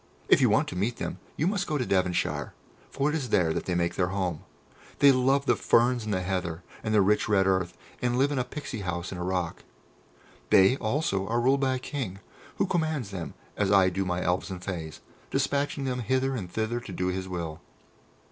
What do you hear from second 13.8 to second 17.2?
do my Elves and Fays, despatching them hither and thither to do